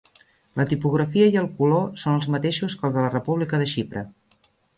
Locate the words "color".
1.59-1.83